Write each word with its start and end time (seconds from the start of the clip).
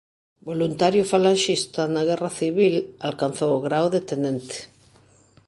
Voluntario 0.49 1.03
falanxista 1.13 1.81
na 1.93 2.01
guerra 2.09 2.31
civil 2.39 2.75
alcanzou 3.09 3.51
o 3.55 3.63
grao 3.67 3.87
de 3.95 4.01
tenente. 4.09 4.57